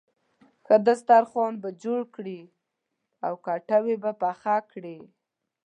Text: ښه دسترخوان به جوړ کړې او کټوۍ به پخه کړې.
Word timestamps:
ښه 0.65 0.75
دسترخوان 0.87 1.53
به 1.63 1.69
جوړ 1.83 2.01
کړې 2.15 2.39
او 3.25 3.33
کټوۍ 3.45 3.95
به 4.03 4.11
پخه 4.21 4.55
کړې. 4.71 4.97